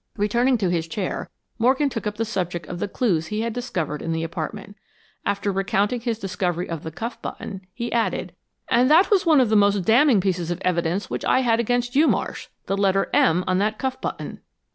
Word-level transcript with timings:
Returning 0.17 0.57
to 0.57 0.71
his 0.71 0.87
chair, 0.87 1.29
Morgan 1.59 1.87
took 1.87 2.07
up 2.07 2.15
the 2.15 2.25
subject 2.25 2.65
of 2.65 2.79
the 2.79 2.87
clues 2.87 3.27
he 3.27 3.41
had 3.41 3.53
discovered 3.53 4.01
in 4.01 4.11
the 4.13 4.23
apartment. 4.23 4.75
After 5.27 5.51
recounting 5.51 6.01
his 6.01 6.17
discovery 6.17 6.67
of 6.67 6.81
the 6.81 6.89
cuff 6.89 7.21
button, 7.21 7.61
he 7.71 7.93
added, 7.93 8.33
"and 8.67 8.89
that 8.89 9.11
was 9.11 9.27
one 9.27 9.39
of 9.39 9.49
the 9.49 9.55
most 9.55 9.83
damning 9.85 10.19
pieces 10.19 10.49
of 10.49 10.59
evidence 10.61 11.11
which 11.11 11.23
I 11.23 11.41
had 11.41 11.59
against 11.59 11.95
you, 11.95 12.07
Marsh 12.07 12.47
the 12.65 12.75
letter 12.75 13.11
"M" 13.13 13.43
on 13.45 13.59
that 13.59 13.77
cuff 13.77 14.01
button." 14.01 14.39